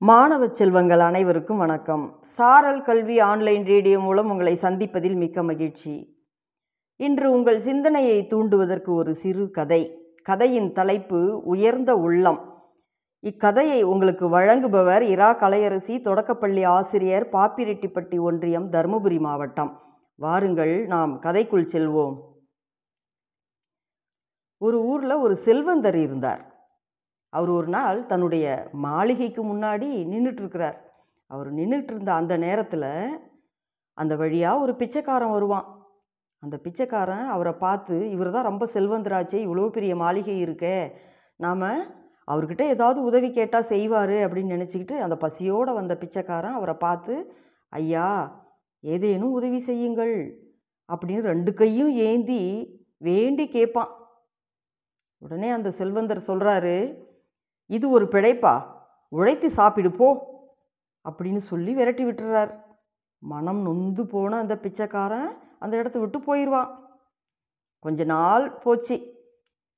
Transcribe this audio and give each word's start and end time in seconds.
மாணவ 0.00 0.48
செல்வங்கள் 0.48 1.00
அனைவருக்கும் 1.00 1.58
வணக்கம். 1.58 2.22
சாரல் 2.22 2.82
கல்வி 2.82 3.18
ஆன்லைன் 3.18 3.64
ரேடியோ 3.64 3.98
மூலம் 3.98 4.30
உங்களை 4.30 4.54
சந்திப்பதில் 4.54 5.16
மிக்க 5.16 5.42
மகிழ்ச்சி. 5.42 6.26
இன்று 6.96 7.30
உங்கள் 7.30 7.58
சிந்தனையை 7.58 8.26
தூண்டுவதற்கு 8.26 8.94
ஒரு 8.94 9.14
சிறு 9.14 9.50
கதை. 9.50 10.10
கதையின் 10.22 10.72
தலைப்பு 10.72 11.42
உயர்ந்த 11.44 11.96
உள்ளம் 11.96 12.62
இக்கதையை 13.20 13.82
உங்களுக்கு 13.82 14.38
வழங்குபவர் 14.38 15.00
இரா 15.00 15.40
கலையரசி 15.40 16.00
தொடக்கப்பள்ளி 16.00 16.64
ஆசிரியர் 16.64 17.28
பாப்பிரெட்டிப்பட்டி 17.28 18.20
ஒன்றியம் 18.20 18.70
தருமபுரி 18.70 19.20
மாவட்டம். 19.20 19.82
வாருங்கள் 20.14 20.86
நாம் 20.86 21.22
கதைக்குள் 21.22 21.68
செல்வோம். 21.72 22.16
ஒரு 24.58 24.80
ஊரில் 24.84 25.10
ஒரு 25.10 25.36
செல்வந்தர் 25.36 25.96
இருந்தார். 25.96 26.57
அவர் 27.32 27.50
ஒரு 27.50 27.66
நாள் 27.66 28.06
தன்னுடைய 28.06 28.46
மாளிகைக்கு 28.72 29.42
முன்னாடி 29.44 29.88
நின்றுட்டு 30.04 30.40
இருக்கிறார் 30.40 30.78
அவர் 31.30 31.52
நின்றுட்டு 31.52 31.92
இருந்த 31.92 32.14
அந்த 32.14 32.36
நேரத்தில் 32.36 33.20
அந்த 33.98 34.16
வழியாக 34.16 34.60
ஒரு 34.60 34.76
பிச்சைக்காரன் 34.76 35.30
வருவான். 35.30 35.66
அந்த 36.42 36.56
பிச்சைக்காரன் 36.56 37.26
அவரை 37.28 37.52
பார்த்து 37.52 38.10
இவர் 38.10 38.30
தான் 38.30 38.44
ரொம்ப 38.44 38.68
செல்வந்தராச்சே 38.74 39.38
இவ்வளோ 39.46 39.68
பெரிய 39.68 39.96
மாளிகை 39.96 40.36
இருக்கே 40.46 40.76
நாம் 41.36 41.64
அவர்கிட்ட 42.28 42.62
ஏதாவது 42.66 43.02
உதவி 43.02 43.30
கேட்டால் 43.30 43.62
செய்வார் 43.62 44.16
அப்படின்னு 44.24 44.54
நினச்சிக்கிட்டு 44.56 44.96
அந்த 44.98 45.16
பசியோடு 45.16 45.72
வந்த 45.74 45.94
பிச்சைக்காரன் 45.96 46.54
அவரை 46.54 46.74
பார்த்து 46.76 47.14
ஐயா 47.72 48.08
ஏதேனும் 48.84 49.32
உதவி 49.32 49.58
செய்யுங்கள் 49.58 50.16
அப்படின்னு 50.88 51.22
ரெண்டு 51.22 51.54
கையும் 51.54 51.96
ஏந்தி 51.96 52.42
வேண்டி 52.98 53.48
கேட்பான் 53.48 53.92
உடனே 55.22 55.48
அந்த 55.48 55.70
செல்வந்தர் 55.70 56.26
சொல்கிறாரு 56.26 56.76
இது 57.68 57.90
ஒரு 57.90 58.04
பிழைப்பா? 58.04 58.62
உழைத்து 59.08 59.50
சாப்பிடு 59.50 59.90
போ 59.90 60.08
அப்படின்னு 61.04 61.36
சொல்லி 61.36 61.74
விரட்டி 61.74 62.04
விட்டுறார். 62.04 62.52
மனம் 63.18 63.62
நொந்து 63.62 64.06
போன 64.06 64.36
அந்த 64.36 64.58
பிச்சைக்காரன் 64.58 65.36
அந்த 65.58 65.76
இடத்த 65.76 65.98
விட்டு 65.98 66.20
போயிடுவான். 66.20 66.68
கொஞ்ச 67.78 68.04
நாள் 68.04 68.50
போச்சு. 68.50 68.96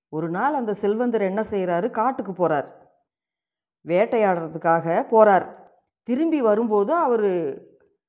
ஒரு 0.08 0.28
நாள் 0.30 0.54
அந்த 0.54 0.74
செல்வந்தர் 0.74 1.20
என்ன 1.20 1.44
செய்கிறாரு 1.50 1.90
காட்டுக்கு 1.90 2.32
போகிறார் 2.32 2.68
வேட்டையாடுறதுக்காக 3.86 5.08
போகிறார் 5.08 5.46
திரும்பி 6.02 6.40
வரும்போது 6.42 6.92
அவர் 6.94 7.28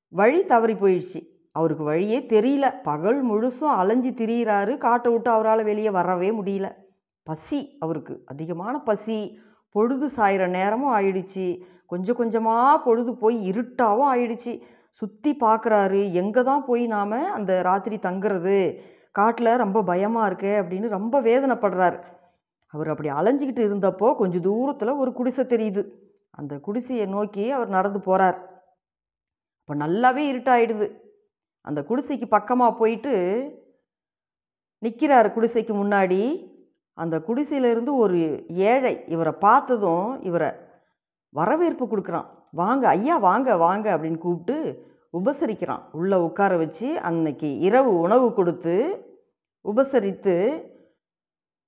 வழி 0.07 0.45
தவறி 0.45 0.73
போயிடுச்சு. 0.73 1.19
அவருக்கு 1.51 1.83
வழியே 1.83 2.19
தெரியல. 2.19 2.83
பகல் 2.83 3.25
முழுசும் 3.25 3.73
அலைஞ்சு 3.81 4.11
திரியிறாரு. 4.11 4.77
காட்டை 4.77 5.11
விட்டு 5.11 5.29
அவரால் 5.29 5.63
வெளியே 5.63 5.89
வரவே 5.89 6.29
முடியல. 6.31 6.75
பசி 7.23 7.77
அவருக்கு. 7.79 8.21
அதிகமான 8.25 8.79
பசி. 8.79 9.39
பொழுது 9.75 10.07
சாயிற 10.17 10.43
நேரமும் 10.57 10.93
ஆயிடுச்சு. 10.97 11.47
கொஞ்சம் 11.91 12.19
கொஞ்சமாக 12.21 12.71
பொழுது 12.85 13.11
போய் 13.23 13.37
இருட்டாகவும் 13.51 14.09
ஆயிடுச்சு. 14.13 14.53
சுற்றி 15.01 15.31
பார்க்குறாரு 15.43 16.01
எங்கே 16.21 16.41
தான் 16.49 16.65
போய் 16.69 16.83
நாம் 16.95 17.17
அந்த 17.37 17.51
ராத்திரி 17.67 17.97
தங்குறது? 18.07 18.57
காட்டில் 19.19 19.59
ரொம்ப 19.63 19.79
பயமாக 19.91 20.27
இருக்கே 20.29 20.53
அப்படின்னு 20.61 20.87
ரொம்ப 20.97 21.15
வேதனைப்படுறார். 21.21 21.97
அவர் 22.73 22.91
அப்படி 22.93 23.09
அலைஞ்சிக்கிட்டு 23.19 23.63
இருந்தப்போ 23.69 24.09
கொஞ்சம் 24.21 24.45
தூரத்தில் 24.47 24.99
ஒரு 25.01 25.11
குடிசை 25.13 25.43
தெரியுது. 25.53 25.81
அந்த 26.39 26.53
குடிசையை 26.65 27.05
நோக்கி 27.15 27.45
அவர் 27.57 27.75
நடந்து 27.77 27.99
போகிறார் 27.99 28.37
அப்போ 29.61 29.73
நல்லாவே 29.83 30.23
இருட்டாயிடுது. 30.31 30.87
அந்த 31.67 31.79
குடிசைக்கு 31.89 32.27
பக்கமாக 32.35 32.77
போயிட்டு 32.79 33.13
நிற்கிறார் 34.83 35.27
குடிசைக்கு 35.35 35.73
முன்னாடி. 35.81 36.21
அந்த 37.03 37.15
குடிசையிலேருந்து 37.27 37.91
ஒரு 38.03 38.19
ஏழை 38.71 38.93
இவரை 39.13 39.33
பார்த்ததும் 39.45 40.09
இவரை 40.29 40.49
வரவேற்பு 41.33 41.85
கொடுக்குறான். 41.85 42.27
வாங்க 42.61 42.83
ஐயா 42.95 43.15
வாங்க 43.27 43.49
வாங்க 43.65 43.87
அப்படின்னு 43.95 44.19
கூப்பிட்டு 44.25 44.57
உபசரிக்கிறான். 45.19 45.83
உள்ளே 45.99 46.17
உட்கார 46.27 46.51
வச்சு 46.63 46.87
அன்னைக்கு 47.09 47.49
இரவு 47.67 47.91
உணவு 47.99 48.27
கொடுத்து 48.33 48.75
உபசரித்து 49.65 50.35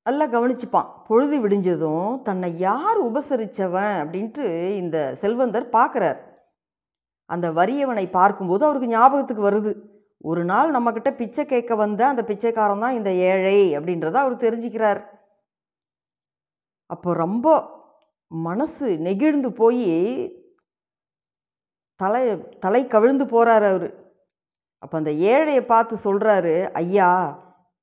நல்லா 0.05 0.25
கவனிச்சுப்பான். 0.35 0.89
பொழுது 1.07 1.35
விடிஞ்சதும் 1.43 2.09
தன்னை 2.27 2.49
யார் 2.67 2.99
உபசரித்தவன்? 3.09 3.95
அப்படின்ட்டு 4.01 4.45
இந்த 4.81 4.97
செல்வந்தர் 5.21 5.67
பார்க்குறார். 5.77 6.19
அந்த 7.29 7.47
வறியவனை 7.59 8.05
பார்க்கும்போது 8.19 8.63
அவருக்கு 8.67 8.93
ஞாபகத்துக்கு 8.95 9.43
வருது. 9.49 9.71
ஒரு 10.29 10.41
நாள் 10.51 10.69
நம்மக்கிட்ட 10.75 11.11
பிச்சை 11.21 11.43
கேட்க 11.45 11.75
வந்த 11.75 12.01
அந்த 12.07 12.21
பிச்சைக்காரன் 12.29 12.83
தான் 12.85 12.97
இந்த 12.99 13.11
ஏழை 13.29 13.57
அப்படின்றத 13.77 14.17
அவர் 14.23 14.43
தெரிஞ்சுக்கிறார். 14.43 15.01
அப்போ 16.89 17.09
ரொம்ப 17.23 17.47
மனசு 18.31 18.87
நெகிழ்ந்து 19.07 19.49
போய் 19.61 19.89
தலை 21.99 22.23
தலை 22.63 22.81
கவிழ்ந்து 22.93 23.25
போகிறார் 23.33 23.65
அவர். 23.71 23.89
அப்போ 24.83 24.95
அந்த 24.99 25.11
ஏழையை 25.33 25.63
பார்த்து 25.65 25.95
சொல்கிறாரு 26.05 26.55
ஐயா 26.83 27.09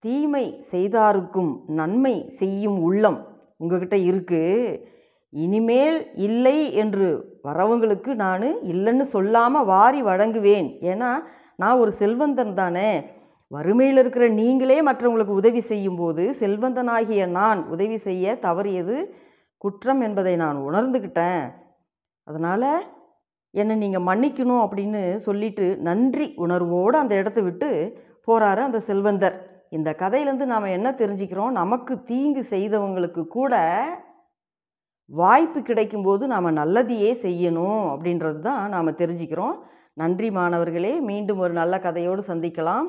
தீமை 0.04 0.44
செய்தாருக்கும் 0.72 1.52
நன்மை 1.78 2.14
செய்யும் 2.40 2.78
உள்ளம் 2.88 3.18
உங்ககிட்ட 3.62 3.96
இருக்குது 4.08 4.80
இனிமேல் 5.32 5.98
இல்லை 6.26 6.58
என்று 6.82 7.08
வரவங்களுக்கு 7.46 8.10
நான் 8.24 8.46
இல்லைன்னு 8.72 9.06
சொல்லாமல் 9.14 9.68
வாரி 9.72 10.00
வழங்குவேன். 10.02 10.68
ஏன்னா 10.92 11.10
நான் 11.62 11.80
ஒரு 11.82 11.92
செல்வந்தன் 12.00 12.54
தானே. 12.60 12.90
வறுமையில் 13.50 14.00
இருக்கிற 14.00 14.24
நீங்களே 14.40 14.76
மற்றவங்களுக்கு 14.88 15.34
உதவி 15.40 15.60
செய்யும்போது 15.60 16.24
செல்வந்தனாகிய 16.40 17.22
நான் 17.38 17.60
உதவி 17.66 17.96
செய்ய 18.06 18.34
தவறியது 18.46 18.96
குற்றம் 19.64 20.00
என்பதை 20.00 20.34
நான் 20.36 20.58
உணர்ந்துக்கிட்டேன் 20.68 21.42
அதனால் 22.26 22.68
என்னை 23.54 23.74
நீங்கள் 23.76 24.06
மன்னிக்கணும் 24.08 24.62
அப்படின்னு 24.64 25.00
சொல்லிட்டு 25.26 25.66
நன்றி 25.88 26.26
உணர்வோடு 26.44 26.96
அந்த 26.98 27.14
இடத்த 27.14 27.40
விட்டு 27.40 27.70
போகிறாரு 28.28 28.60
அந்த 28.68 28.78
செல்வந்தர். 28.88 29.36
இந்த 29.76 29.90
கதையிலேருந்து 30.02 30.46
நாம் 30.52 30.74
என்ன 30.76 30.88
தெரிஞ்சுக்கிறோம்? 31.00 31.52
நமக்கு 31.60 31.94
தீங்கு 32.10 32.42
செய்தவங்களுக்கு 32.52 33.22
கூட 33.36 33.54
வாய்ப்பு 35.10 35.60
கிடைக்கும்போது 35.60 36.24
நாம் 36.34 36.56
நல்லதையே 36.60 37.12
செய்யணும் 37.26 37.84
அப்படின்றது 37.92 38.40
தான் 38.48 38.64
நாம் 38.74 38.98
தெரிஞ்சுக்கிறோம். 39.02 39.54
நன்றி 39.94 40.28
மாணவர்களே 40.30 40.92
மீண்டும் 41.10 41.40
ஒரு 41.44 41.52
நல்ல 41.60 41.76
கதையோடு 41.86 42.22
சந்திக்கலாம். 42.32 42.86